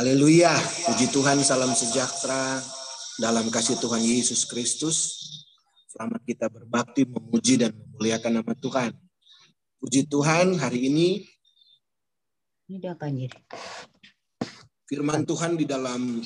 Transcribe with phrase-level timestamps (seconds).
[0.00, 0.56] Haleluya,
[0.88, 2.56] puji Tuhan, salam sejahtera
[3.20, 4.96] dalam kasih Tuhan Yesus Kristus.
[5.92, 8.96] Selamat kita berbakti, memuji dan memuliakan nama Tuhan.
[9.76, 11.28] Puji Tuhan, hari ini
[14.88, 16.24] firman Tuhan di dalam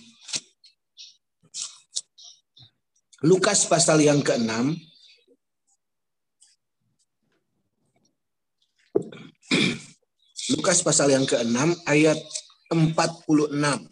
[3.27, 4.54] Lukas pasal yang ke-6
[10.54, 11.59] Lukas pasal yang ke-6
[11.91, 12.23] ayat
[12.70, 13.88] 46.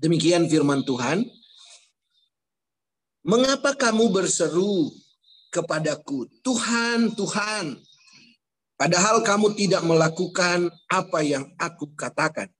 [0.02, 1.22] Demikian firman Tuhan.
[3.22, 4.90] Mengapa kamu berseru
[5.54, 7.78] kepadaku, Tuhan, Tuhan,
[8.82, 12.50] Padahal kamu tidak melakukan apa yang aku katakan.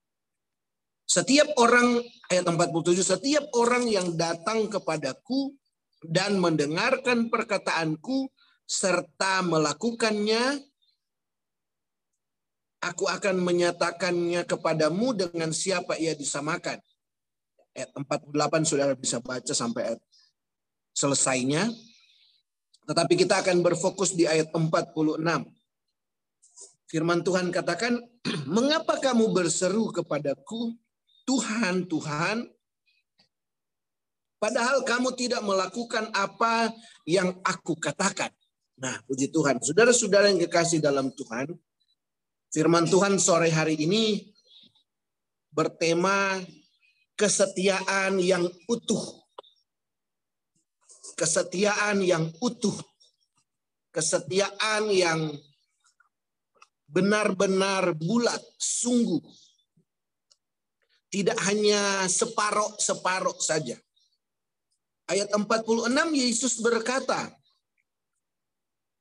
[1.03, 1.99] Setiap orang,
[2.31, 5.51] ayat 47, setiap orang yang datang kepadaku
[5.99, 8.31] dan mendengarkan perkataanku
[8.63, 10.63] serta melakukannya,
[12.79, 16.79] aku akan menyatakannya kepadamu dengan siapa ia disamakan.
[17.75, 20.01] Ayat 48 saudara bisa baca sampai ayat
[20.95, 21.67] selesainya.
[22.87, 25.19] Tetapi kita akan berfokus di ayat 46.
[26.93, 27.97] Firman Tuhan katakan,
[28.45, 30.77] mengapa kamu berseru kepadaku,
[31.25, 32.45] Tuhan, Tuhan,
[34.37, 36.69] padahal kamu tidak melakukan apa
[37.09, 38.29] yang aku katakan.
[38.77, 39.57] Nah, puji Tuhan.
[39.57, 41.57] Saudara-saudara yang kekasih dalam Tuhan,
[42.53, 44.29] firman Tuhan sore hari ini
[45.49, 46.45] bertema
[47.17, 49.25] kesetiaan yang utuh.
[51.17, 52.77] Kesetiaan yang utuh.
[53.89, 55.33] Kesetiaan yang
[56.93, 59.21] benar-benar bulat, sungguh.
[61.09, 63.77] Tidak hanya separoh-separoh saja.
[65.09, 67.33] Ayat 46 Yesus berkata,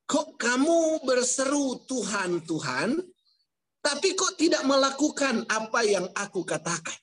[0.09, 3.01] Kok kamu berseru Tuhan, Tuhan,
[3.81, 6.97] tapi kok tidak melakukan apa yang aku katakan?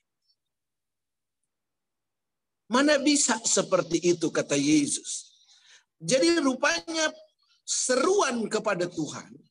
[2.70, 5.26] Mana bisa seperti itu kata Yesus.
[5.98, 7.10] Jadi rupanya
[7.66, 9.49] seruan kepada Tuhan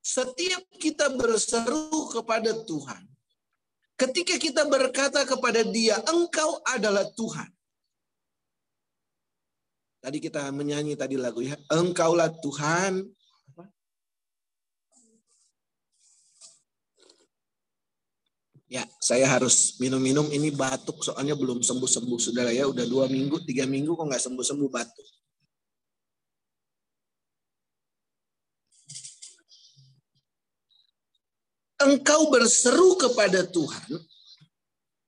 [0.00, 3.04] setiap kita berseru kepada Tuhan,
[4.00, 7.52] ketika kita berkata kepada Dia, "Engkau adalah Tuhan."
[10.00, 13.04] Tadi kita menyanyi tadi lagu ya, "Engkaulah Tuhan."
[18.70, 22.70] Ya, saya harus minum-minum ini batuk soalnya belum sembuh-sembuh saudara ya.
[22.70, 25.19] Udah dua minggu, tiga minggu kok nggak sembuh-sembuh batuk.
[31.84, 33.88] Engkau berseru kepada Tuhan,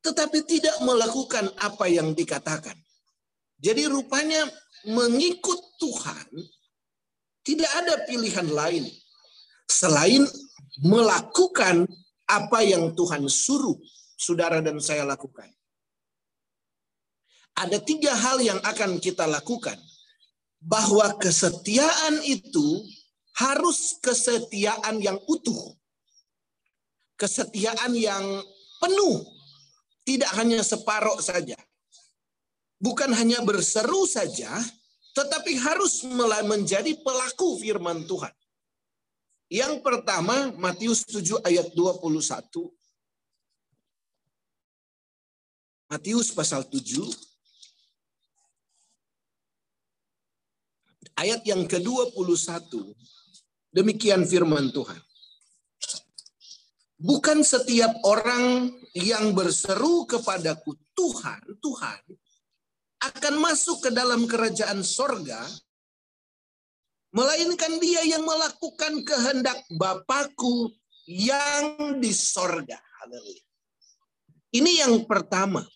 [0.02, 2.74] tetapi tidak melakukan apa yang dikatakan.
[3.62, 4.42] Jadi rupanya
[4.90, 6.26] mengikut Tuhan
[7.46, 8.84] tidak ada pilihan lain
[9.70, 10.26] selain
[10.82, 11.86] melakukan
[12.26, 13.78] apa yang Tuhan suruh
[14.18, 15.46] saudara dan saya lakukan.
[17.52, 19.76] Ada tiga hal yang akan kita lakukan.
[20.62, 22.86] Bahwa kesetiaan itu
[23.34, 25.74] harus kesetiaan yang utuh
[27.16, 28.24] kesetiaan yang
[28.82, 29.24] penuh,
[30.02, 31.56] tidak hanya separoh saja.
[32.82, 34.50] Bukan hanya berseru saja,
[35.14, 36.02] tetapi harus
[36.42, 38.34] menjadi pelaku firman Tuhan.
[39.52, 42.72] Yang pertama, Matius 7 ayat 21.
[45.92, 47.12] Matius pasal 7
[51.20, 52.16] ayat yang ke-21.
[53.72, 55.00] Demikian firman Tuhan.
[57.02, 61.98] Bukan setiap orang yang berseru kepadaku Tuhan, Tuhan,
[63.02, 65.42] akan masuk ke dalam kerajaan sorga,
[67.10, 70.70] melainkan dia yang melakukan kehendak Bapakku
[71.10, 72.78] yang di sorga.
[74.54, 75.66] Ini yang pertama.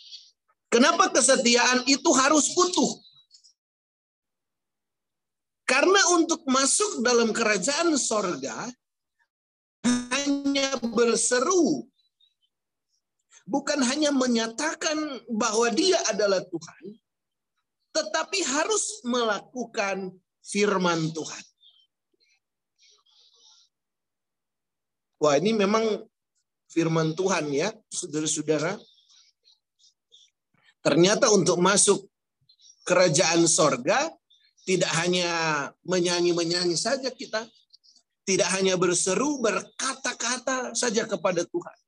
[0.70, 3.02] Kenapa kesetiaan itu harus utuh?
[5.66, 8.70] Karena untuk masuk dalam kerajaan sorga,
[10.80, 11.86] berseru,
[13.46, 14.98] bukan hanya menyatakan
[15.30, 16.84] bahwa Dia adalah Tuhan,
[17.94, 20.12] tetapi harus melakukan
[20.44, 21.44] firman Tuhan.
[25.16, 26.04] Wah, ini memang
[26.68, 28.76] firman Tuhan ya, saudara-saudara.
[30.84, 32.04] Ternyata untuk masuk
[32.84, 34.12] kerajaan sorga,
[34.68, 35.30] tidak hanya
[35.82, 37.48] menyanyi-menyanyi saja kita,
[38.26, 41.78] tidak hanya berseru, berkata-kata saja kepada Tuhan.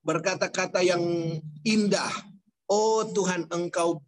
[0.00, 1.04] berkata-kata yang
[1.60, 2.08] indah.
[2.64, 4.00] Oh Tuhan, Engkau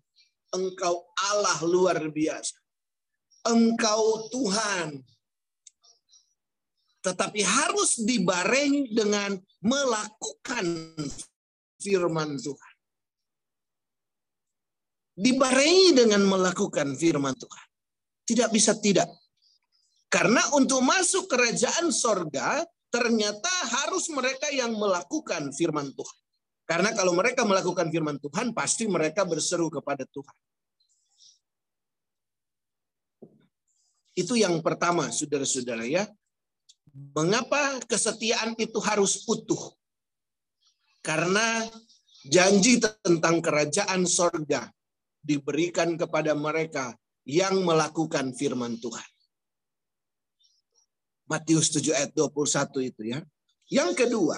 [0.52, 2.61] Engkau Allah luar biasa.
[3.49, 5.00] Engkau Tuhan.
[7.02, 10.94] Tetapi harus dibarengi dengan melakukan
[11.82, 12.75] firman Tuhan.
[15.19, 17.67] Dibarengi dengan melakukan firman Tuhan.
[18.23, 19.11] Tidak bisa tidak.
[20.12, 22.61] Karena untuk masuk kerajaan sorga,
[22.93, 26.19] ternyata harus mereka yang melakukan firman Tuhan.
[26.69, 30.37] Karena kalau mereka melakukan firman Tuhan, pasti mereka berseru kepada Tuhan.
[34.12, 36.05] Itu yang pertama, saudara-saudara ya.
[37.17, 39.73] Mengapa kesetiaan itu harus utuh?
[41.00, 41.64] Karena
[42.29, 44.69] janji tentang kerajaan sorga
[45.25, 46.93] diberikan kepada mereka
[47.25, 49.12] yang melakukan firman Tuhan.
[51.32, 53.25] Matius 7 ayat 21 itu ya.
[53.73, 54.37] Yang kedua,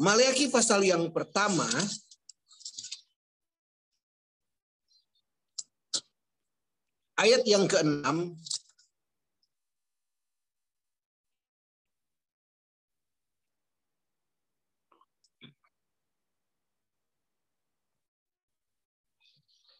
[0.00, 1.68] Maliaki pasal yang pertama
[7.20, 8.32] ayat yang keenam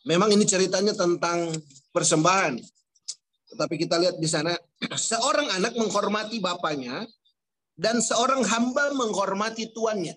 [0.02, 1.54] Memang ini ceritanya tentang
[1.94, 2.58] persembahan.
[3.52, 4.56] Tetapi kita lihat di sana,
[4.96, 7.04] seorang anak menghormati bapaknya
[7.76, 10.16] dan seorang hamba menghormati tuannya.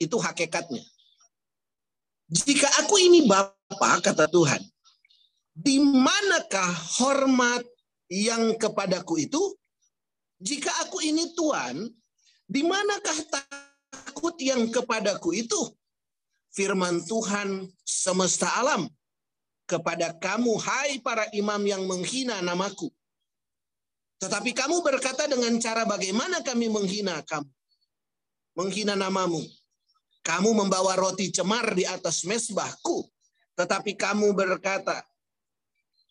[0.00, 0.80] Itu hakikatnya.
[2.28, 4.60] Jika aku ini Bapak, kata Tuhan,
[5.52, 6.70] di manakah
[7.00, 7.64] hormat
[8.12, 9.40] yang kepadaku itu?
[10.38, 11.88] Jika aku ini Tuhan,
[12.46, 15.60] di manakah takut yang kepadaku itu?
[16.52, 18.88] Firman Tuhan semesta alam
[19.68, 22.88] kepada kamu, hai para imam yang menghina namaku.
[24.18, 27.52] Tetapi kamu berkata dengan cara bagaimana kami menghina kamu?
[28.56, 29.44] Menghina namamu.
[30.24, 33.06] Kamu membawa roti cemar di atas mesbahku.
[33.54, 35.04] Tetapi kamu berkata,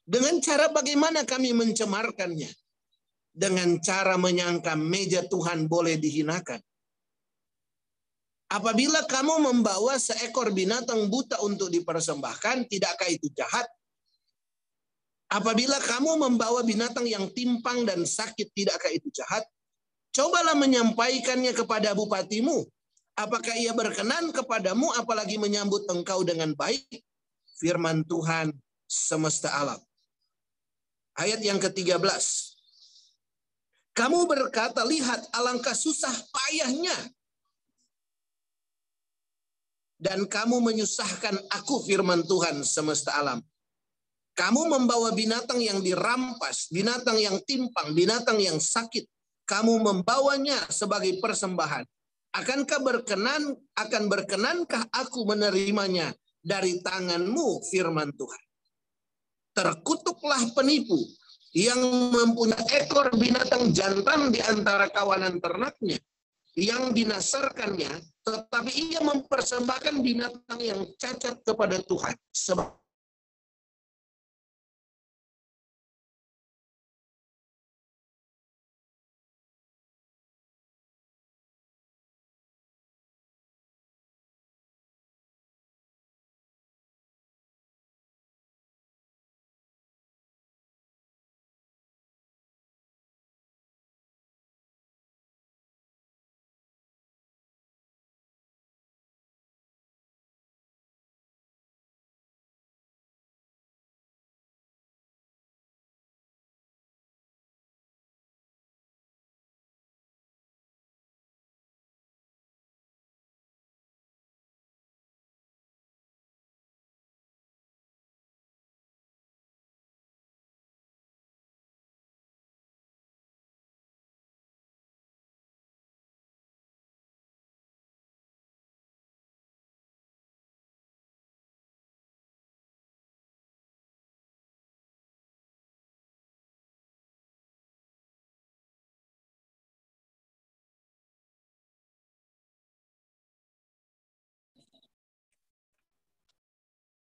[0.07, 2.47] dengan cara bagaimana kami mencemarkannya?
[3.35, 6.63] Dengan cara menyangka meja Tuhan boleh dihinakan.
[8.47, 13.67] Apabila kamu membawa seekor binatang buta untuk dipersembahkan, tidakkah itu jahat?
[15.27, 19.43] Apabila kamu membawa binatang yang timpang dan sakit, tidakkah itu jahat?
[20.15, 22.63] Cobalah menyampaikannya kepada bupatimu.
[23.19, 27.03] Apakah ia berkenan kepadamu apalagi menyambut engkau dengan baik?
[27.59, 28.55] Firman Tuhan
[28.87, 29.81] semesta alam.
[31.19, 31.99] Ayat yang ke-13.
[33.91, 36.93] Kamu berkata, lihat alangkah susah payahnya.
[39.97, 43.41] Dan kamu menyusahkan aku firman Tuhan semesta alam.
[44.37, 49.09] Kamu membawa binatang yang dirampas, binatang yang timpang, binatang yang sakit.
[49.49, 51.81] Kamu membawanya sebagai persembahan.
[52.37, 56.13] Akankah berkenan, akan berkenankah aku menerimanya
[56.45, 58.43] dari tanganmu, firman Tuhan.
[59.57, 61.01] Terkutuklah penipu
[61.57, 61.81] yang
[62.13, 65.97] mempunyai ekor binatang jantan di antara kawanan ternaknya
[66.53, 67.89] yang dinasarkannya,
[68.27, 72.11] tetapi ia mempersembahkan binatang yang cacat kepada Tuhan.
[72.35, 72.67] Sebab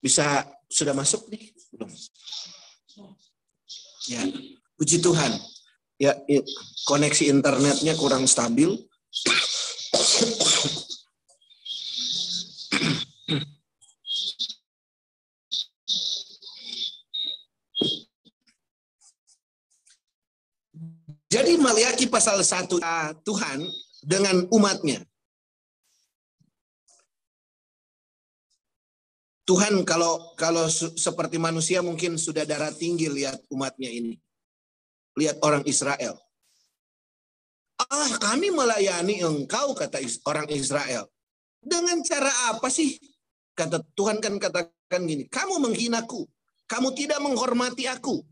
[0.04, 1.56] Bisa sudah masuk nih?
[1.72, 1.88] Belum.
[4.12, 4.20] Ya,
[4.76, 5.32] puji Tuhan.
[5.96, 6.12] Ya,
[6.84, 8.76] koneksi internetnya kurang stabil.
[21.32, 22.78] Jadi Maliaki pasal 1
[23.24, 23.60] Tuhan
[24.04, 25.00] dengan umatnya.
[29.54, 30.66] Tuhan kalau kalau
[30.98, 34.18] seperti manusia mungkin sudah darah tinggi lihat umatnya ini.
[35.14, 36.18] Lihat orang Israel.
[37.78, 41.06] Ah, kami melayani engkau kata orang Israel.
[41.62, 42.98] Dengan cara apa sih?
[43.54, 46.26] Kata Tuhan kan katakan gini, kamu menghinaku,
[46.66, 48.26] kamu tidak menghormati aku.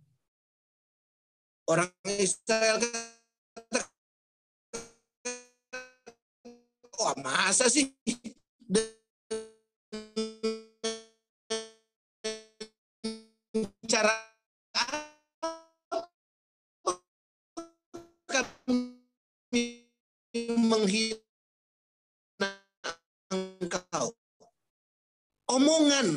[1.69, 3.81] Orang Israel kata,
[6.97, 7.93] oh masa sih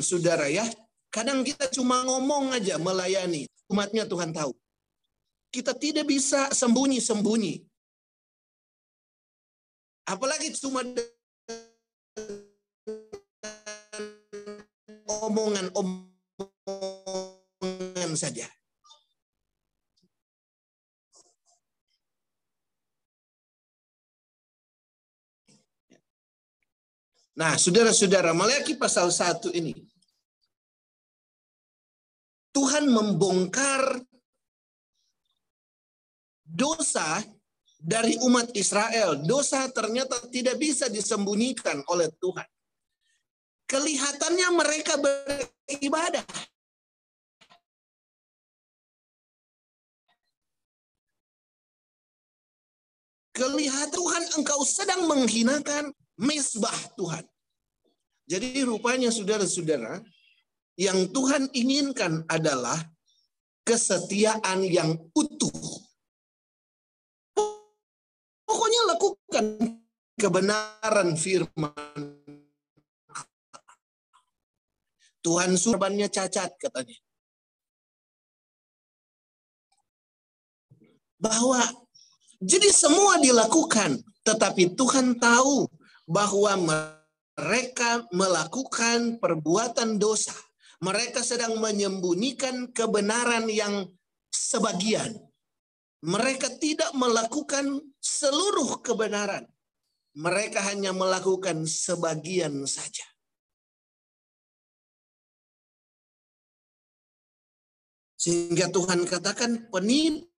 [0.04, 0.68] saudara ya.
[1.08, 3.48] Kadang kita cuma ngomong aja melayani.
[3.72, 4.52] Umatnya Tuhan tahu.
[5.48, 7.64] Kita tidak bisa sembunyi-sembunyi.
[10.04, 10.84] Apalagi cuma
[15.24, 18.50] omongan-omongan saja.
[27.34, 29.74] Nah, saudara-saudara, Maliaki pasal 1 ini.
[32.54, 33.98] Tuhan membongkar
[36.46, 37.18] dosa
[37.82, 39.18] dari umat Israel.
[39.26, 42.46] Dosa ternyata tidak bisa disembunyikan oleh Tuhan.
[43.66, 46.24] Kelihatannya mereka beribadah.
[53.34, 57.26] Kelihatan Tuhan engkau sedang menghinakan mesbah Tuhan.
[58.30, 59.98] Jadi rupanya saudara-saudara,
[60.74, 62.78] yang Tuhan inginkan adalah
[63.64, 65.54] kesetiaan yang utuh.
[68.44, 69.44] Pokoknya lakukan
[70.18, 72.20] kebenaran firman.
[75.24, 77.00] Tuhan surbannya cacat katanya.
[81.16, 81.64] Bahwa
[82.44, 85.64] jadi semua dilakukan, tetapi Tuhan tahu
[86.04, 90.36] bahwa mereka melakukan perbuatan dosa.
[90.84, 93.88] Mereka sedang menyembunyikan kebenaran yang
[94.28, 95.16] sebagian.
[96.04, 99.48] Mereka tidak melakukan seluruh kebenaran.
[100.14, 103.08] Mereka hanya melakukan sebagian saja.
[108.20, 110.28] Sehingga Tuhan katakan penipu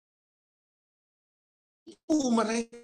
[2.30, 2.78] mereka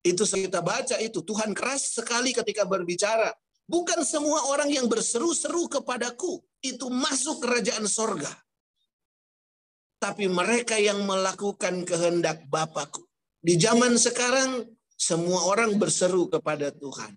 [0.00, 3.36] itu kita baca itu Tuhan keras sekali ketika berbicara.
[3.70, 8.34] Bukan semua orang yang berseru-seru kepadaku itu masuk kerajaan sorga.
[10.02, 13.06] Tapi mereka yang melakukan kehendak Bapakku.
[13.38, 14.66] Di zaman sekarang
[14.98, 17.14] semua orang berseru kepada Tuhan.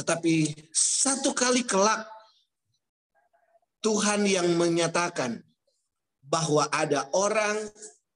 [0.00, 2.08] Tetapi satu kali kelak
[3.84, 5.44] Tuhan yang menyatakan
[6.24, 7.68] bahwa ada orang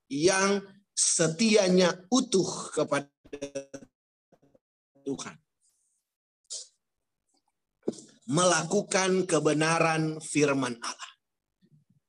[0.08, 0.64] yang
[0.96, 3.06] setianya utuh kepada
[5.04, 5.36] Tuhan.
[8.30, 11.12] Melakukan kebenaran firman Allah.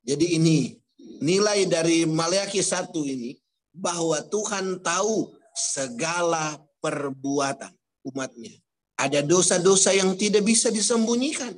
[0.06, 0.78] Jadi ini
[1.22, 3.34] nilai dari Maleakhi 1 ini
[3.74, 7.74] bahwa Tuhan tahu segala perbuatan
[8.06, 8.54] umatnya.
[9.02, 11.58] Ada dosa-dosa yang tidak bisa disembunyikan.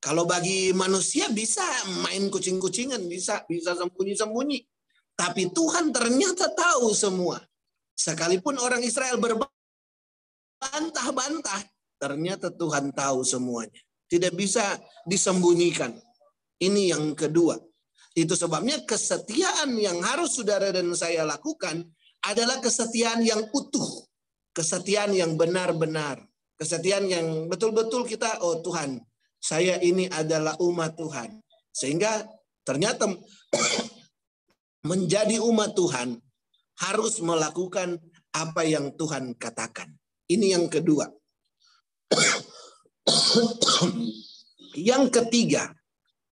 [0.00, 1.64] Kalau bagi manusia bisa
[2.04, 4.60] main kucing-kucingan, bisa bisa sembunyi-sembunyi.
[5.16, 7.40] Tapi Tuhan ternyata tahu semua.
[7.96, 11.64] Sekalipun orang Israel berbantah-bantah,
[12.00, 13.80] ternyata Tuhan tahu semuanya.
[14.08, 15.94] Tidak bisa disembunyikan.
[16.60, 17.58] Ini yang kedua.
[18.14, 21.82] Itu sebabnya kesetiaan yang harus saudara dan saya lakukan
[22.22, 24.06] adalah kesetiaan yang utuh.
[24.54, 26.22] Kesetiaan yang benar-benar.
[26.54, 29.02] Kesetiaan yang betul-betul kita, oh Tuhan,
[29.42, 31.42] saya ini adalah umat Tuhan.
[31.74, 32.22] Sehingga
[32.62, 33.10] ternyata
[34.90, 36.14] menjadi umat Tuhan
[36.86, 37.98] harus melakukan
[38.30, 39.90] apa yang Tuhan katakan.
[40.30, 41.10] Ini yang kedua.
[44.88, 45.74] yang ketiga,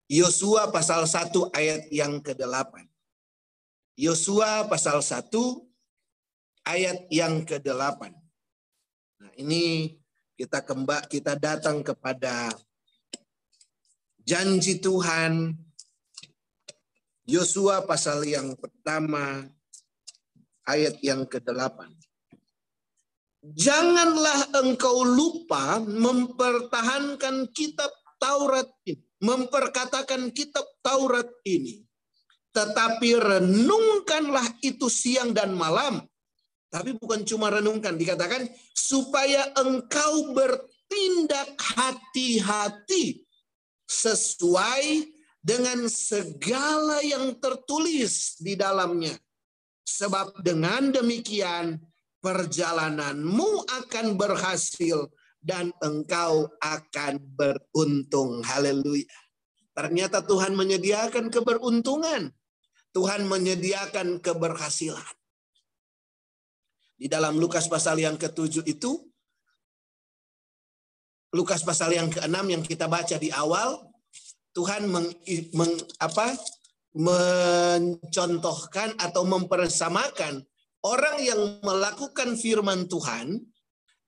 [0.09, 2.87] Yosua pasal 1 ayat yang ke-8.
[3.99, 5.31] Yosua pasal 1
[6.67, 8.13] ayat yang ke-8.
[9.21, 9.97] Nah, ini
[10.35, 12.51] kita kembali kita datang kepada
[14.27, 15.55] janji Tuhan
[17.25, 19.49] Yosua pasal yang pertama
[20.69, 22.04] ayat yang ke-8.
[23.53, 31.85] Janganlah engkau lupa mempertahankan kitab Taurat ini, memperkatakan kitab Taurat ini.
[32.55, 35.99] tetapi renungkanlah itu siang dan malam.
[36.71, 43.27] Tapi bukan cuma renungkan, dikatakan supaya engkau bertindak hati-hati
[43.91, 45.11] sesuai
[45.43, 49.19] dengan segala yang tertulis di dalamnya.
[49.83, 51.79] Sebab dengan demikian
[52.25, 55.13] perjalananmu akan berhasil
[55.45, 58.41] dan engkau akan beruntung.
[58.41, 59.05] Haleluya.
[59.77, 62.33] Ternyata Tuhan menyediakan keberuntungan
[62.95, 65.03] Tuhan menyediakan keberhasilan.
[66.95, 69.03] Di dalam Lukas pasal yang ketujuh itu,
[71.35, 73.83] Lukas pasal yang keenam yang kita baca di awal,
[74.55, 75.11] Tuhan meng,
[75.59, 76.39] meng, apa,
[76.95, 80.47] mencontohkan atau mempersamakan
[80.85, 83.41] orang yang melakukan firman Tuhan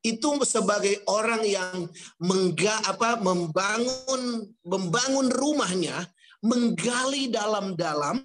[0.04, 1.90] itu sebagai orang yang
[2.22, 6.06] mengga, apa, membangun membangun rumahnya,
[6.46, 8.22] menggali dalam-dalam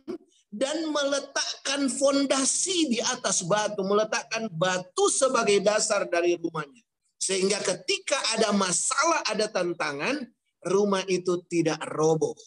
[0.52, 6.84] dan meletakkan fondasi di atas batu, meletakkan batu sebagai dasar dari rumahnya.
[7.18, 10.22] Sehingga ketika ada masalah, ada tantangan,
[10.68, 12.38] rumah itu tidak roboh.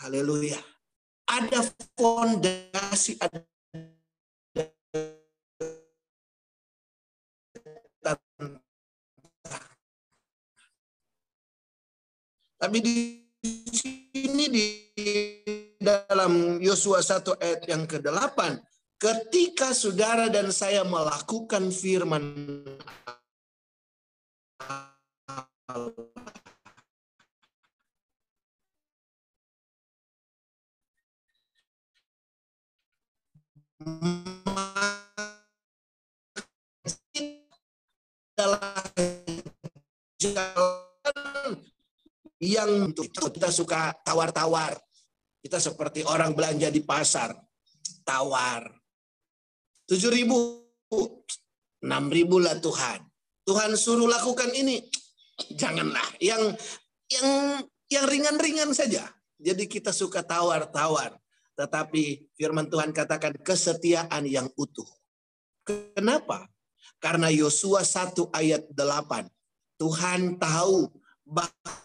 [0.00, 0.60] Haleluya.
[1.24, 3.44] Ada fondasi, ada
[12.64, 12.96] Tapi di
[13.68, 14.64] sini di
[15.76, 18.40] dalam Yosua 1 ayat yang ke-8,
[18.96, 22.24] ketika saudara dan saya melakukan firman
[42.42, 44.74] yang kita suka tawar-tawar
[45.44, 47.36] kita seperti orang belanja di pasar,
[48.00, 48.64] tawar.
[49.84, 50.64] Tujuh ribu,
[51.84, 53.04] enam ribu lah Tuhan.
[53.44, 54.80] Tuhan suruh lakukan ini,
[55.52, 56.16] janganlah.
[56.16, 56.56] Yang
[57.12, 57.28] yang
[57.92, 59.04] yang ringan-ringan saja.
[59.36, 61.12] Jadi kita suka tawar-tawar.
[61.60, 64.88] Tetapi firman Tuhan katakan kesetiaan yang utuh.
[65.68, 66.48] Kenapa?
[66.96, 69.28] Karena Yosua 1 ayat 8.
[69.76, 70.88] Tuhan tahu
[71.28, 71.83] bahwa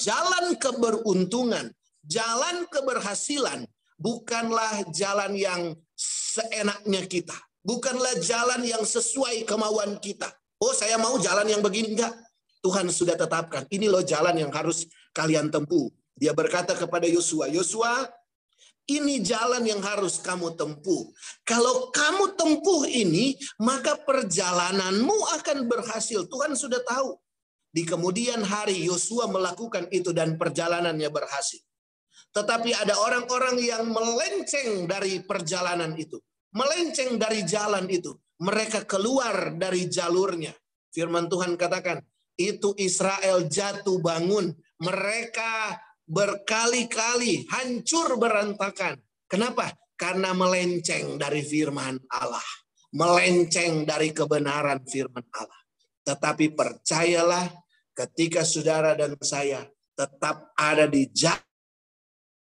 [0.00, 1.70] jalan keberuntungan
[2.06, 3.68] Jalan keberhasilan
[4.00, 7.36] bukanlah jalan yang seenaknya kita.
[7.60, 10.32] Bukanlah jalan yang sesuai kemauan kita.
[10.56, 11.92] Oh saya mau jalan yang begini.
[11.92, 12.16] Enggak.
[12.60, 13.64] Tuhan sudah tetapkan.
[13.68, 15.88] Ini loh jalan yang harus kalian tempuh.
[16.16, 18.04] Dia berkata kepada Yosua, Yosua,
[18.84, 21.08] ini jalan yang harus kamu tempuh.
[21.48, 26.28] Kalau kamu tempuh ini, maka perjalananmu akan berhasil.
[26.28, 27.16] Tuhan sudah tahu.
[27.70, 31.62] Di kemudian hari Yosua melakukan itu dan perjalanannya berhasil.
[32.30, 36.18] Tetapi ada orang-orang yang melenceng dari perjalanan itu.
[36.54, 38.14] Melenceng dari jalan itu.
[38.42, 40.50] Mereka keluar dari jalurnya.
[40.90, 42.02] Firman Tuhan katakan,
[42.34, 44.50] itu Israel jatuh bangun.
[44.82, 45.78] Mereka
[46.08, 48.98] berkali-kali hancur berantakan.
[49.30, 49.70] Kenapa?
[49.94, 52.42] Karena melenceng dari firman Allah.
[52.96, 55.59] Melenceng dari kebenaran firman Allah.
[56.04, 57.48] Tetapi percayalah
[57.92, 61.44] ketika saudara dan saya tetap ada di jalan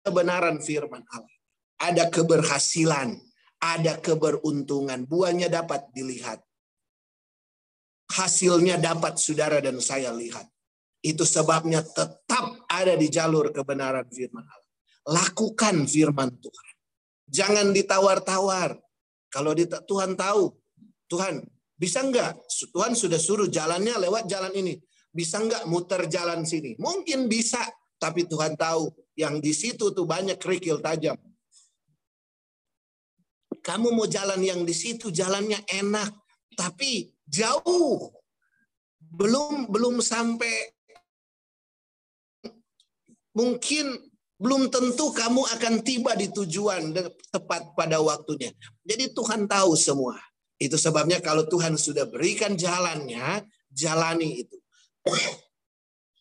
[0.05, 1.37] kebenaran firman Allah.
[1.81, 3.19] Ada keberhasilan,
[3.61, 6.41] ada keberuntungan, buahnya dapat dilihat.
[8.13, 10.47] Hasilnya dapat saudara dan saya lihat.
[11.05, 14.73] Itu sebabnya tetap ada di jalur kebenaran firman Allah.
[15.05, 16.75] Lakukan firman Tuhan.
[17.29, 18.81] Jangan ditawar-tawar.
[19.29, 20.55] Kalau Tuhan tahu,
[21.11, 21.45] Tuhan
[21.85, 22.33] bisa enggak?
[22.73, 24.81] Tuhan sudah suruh jalannya lewat jalan ini.
[25.13, 26.81] Bisa enggak muter jalan sini?
[26.81, 27.61] Mungkin bisa,
[28.01, 28.89] tapi Tuhan tahu
[29.21, 31.21] yang di situ tuh banyak kerikil tajam.
[33.61, 36.09] Kamu mau jalan yang di situ jalannya enak,
[36.57, 38.09] tapi jauh.
[38.99, 40.73] Belum belum sampai
[43.37, 43.95] mungkin
[44.41, 46.97] belum tentu kamu akan tiba di tujuan
[47.31, 48.51] tepat pada waktunya.
[48.83, 50.19] Jadi Tuhan tahu semua.
[50.65, 54.57] Itu sebabnya kalau Tuhan sudah berikan jalannya, jalani itu.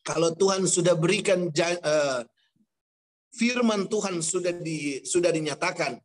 [0.03, 2.21] Kalau Tuhan sudah berikan uh,
[3.31, 5.95] firman Tuhan sudah di sudah dinyatakan,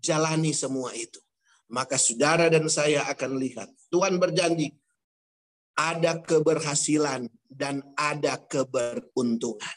[0.00, 1.20] jalani semua itu.
[1.68, 4.72] Maka saudara dan saya akan lihat Tuhan berjanji
[5.76, 9.76] ada keberhasilan dan ada keberuntungan.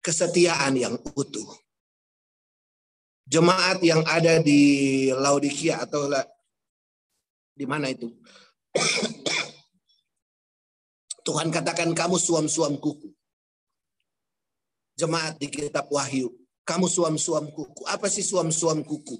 [0.00, 1.46] Kesetiaan yang utuh.
[3.32, 6.04] Jemaat yang ada di Laodikia atau
[7.56, 8.12] di mana itu?
[11.24, 13.08] Tuhan katakan kamu suam-suam kuku
[14.96, 16.32] jemaat di kitab Wahyu.
[16.62, 17.82] Kamu suam-suam kuku.
[17.90, 19.18] Apa sih suam-suam kuku?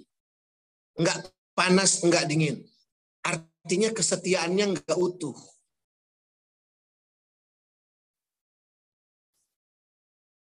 [0.95, 2.63] Enggak panas, enggak dingin.
[3.27, 5.35] Artinya kesetiaannya enggak utuh.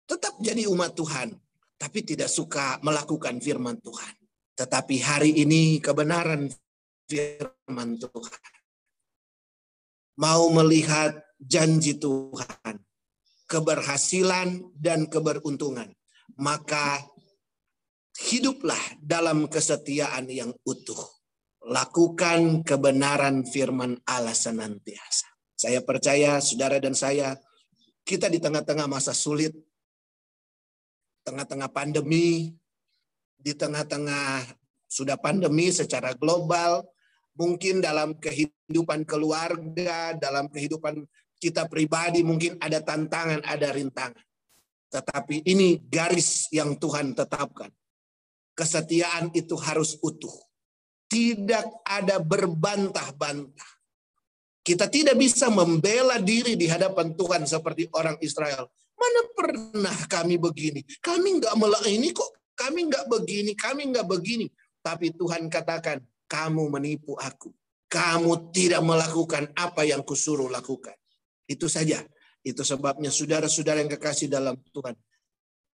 [0.04, 1.38] Tetap jadi umat Tuhan,
[1.80, 4.14] tapi tidak suka melakukan firman Tuhan.
[4.52, 6.52] Tetapi hari ini kebenaran
[7.08, 8.52] firman Tuhan.
[10.20, 12.76] Mau melihat janji Tuhan,
[13.48, 15.88] keberhasilan dan keberuntungan
[16.40, 17.04] maka
[18.16, 20.98] hiduplah dalam kesetiaan yang utuh.
[21.60, 25.28] Lakukan kebenaran firman Allah senantiasa.
[25.52, 27.36] Saya percaya saudara dan saya,
[28.00, 29.52] kita di tengah-tengah masa sulit,
[31.30, 32.50] tengah-tengah pandemi,
[33.38, 34.50] di tengah-tengah
[34.90, 36.82] sudah pandemi secara global,
[37.38, 41.06] mungkin dalam kehidupan keluarga, dalam kehidupan
[41.40, 44.26] kita pribadi mungkin ada tantangan, ada rintangan.
[44.90, 47.70] Tetapi ini garis yang Tuhan tetapkan.
[48.52, 50.34] Kesetiaan itu harus utuh.
[51.06, 53.79] Tidak ada berbantah-bantah.
[54.70, 58.70] Kita tidak bisa membela diri di hadapan Tuhan seperti orang Israel.
[58.94, 60.86] Mana pernah kami begini?
[61.02, 61.58] Kami nggak
[61.90, 62.54] ini kok.
[62.54, 64.46] Kami nggak begini, kami nggak begini.
[64.78, 65.98] Tapi Tuhan katakan,
[66.30, 67.50] kamu menipu aku.
[67.90, 70.94] Kamu tidak melakukan apa yang kusuruh lakukan.
[71.50, 71.98] Itu saja
[72.46, 74.94] itu sebabnya saudara-saudara yang kekasih dalam Tuhan.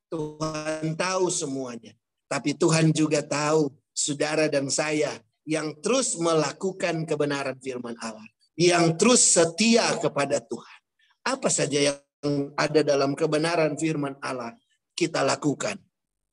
[0.08, 1.92] Tuhan tahu semuanya.
[2.32, 5.12] Tapi Tuhan juga tahu saudara dan saya
[5.44, 8.26] yang terus melakukan kebenaran firman Allah.
[8.56, 10.80] Yang terus setia kepada Tuhan.
[11.28, 14.56] Apa saja yang ada dalam kebenaran firman Allah
[14.96, 15.76] kita lakukan.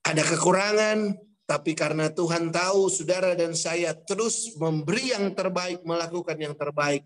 [0.06, 6.54] Ada kekurangan, tapi karena Tuhan tahu saudara dan saya terus memberi yang terbaik, melakukan yang
[6.54, 7.04] terbaik.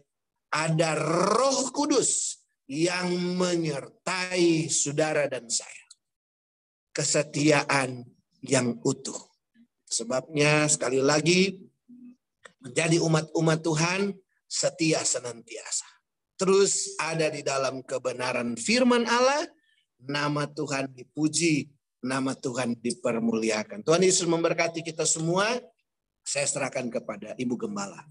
[0.52, 5.88] Ada roh kudus yang menyertai saudara dan saya.
[6.94, 8.04] Kesetiaan
[8.44, 9.18] yang utuh.
[9.86, 11.60] Sebabnya sekali lagi
[12.62, 14.00] menjadi umat-umat Tuhan
[14.46, 15.86] setia senantiasa.
[16.36, 19.48] Terus ada di dalam kebenaran firman Allah,
[20.00, 21.68] nama Tuhan dipuji,
[22.04, 23.82] nama Tuhan dipermuliakan.
[23.82, 25.58] Tuhan Yesus memberkati kita semua.
[26.26, 28.02] Saya serahkan kepada Ibu Gembala.